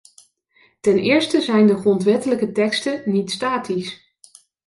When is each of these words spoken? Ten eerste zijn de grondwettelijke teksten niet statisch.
Ten 0.79 0.97
eerste 0.99 1.41
zijn 1.41 1.65
de 1.67 1.77
grondwettelijke 1.77 2.51
teksten 2.51 3.01
niet 3.05 3.31
statisch. 3.31 4.11